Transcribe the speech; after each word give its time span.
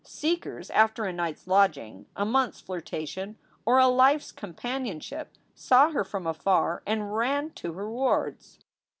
Seekers 0.03 0.71
after 0.71 1.05
a 1.05 1.13
night 1.13 1.35
s 1.35 1.45
lodging, 1.45 2.07
a 2.15 2.25
month 2.25 2.55
s 2.55 2.61
flirtation, 2.63 3.35
or 3.67 3.77
a 3.77 3.85
life 3.85 4.21
s 4.21 4.31
companionship 4.31 5.33
saw 5.53 5.91
her 5.91 6.03
from 6.03 6.25
afar 6.25 6.81
and 6.87 7.13
ran 7.15 7.51
to 7.51 7.73
her 7.73 7.87
wards. 7.87 8.57